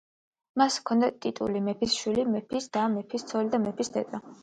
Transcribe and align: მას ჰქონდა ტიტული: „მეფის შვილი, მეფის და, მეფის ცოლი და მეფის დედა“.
მას 0.61 0.77
ჰქონდა 0.83 1.09
ტიტული: 1.27 1.63
„მეფის 1.69 1.99
შვილი, 1.99 2.27
მეფის 2.39 2.71
და, 2.79 2.89
მეფის 2.97 3.31
ცოლი 3.33 3.57
და 3.57 3.65
მეფის 3.69 3.97
დედა“. 3.99 4.27